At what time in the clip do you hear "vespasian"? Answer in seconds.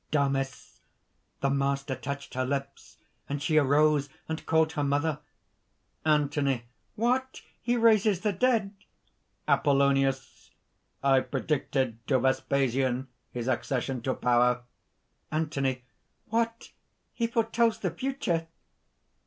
12.17-13.09